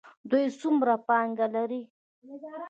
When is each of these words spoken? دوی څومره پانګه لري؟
دوی 0.29 0.45
څومره 0.61 0.93
پانګه 1.07 1.47
لري؟ 1.55 1.81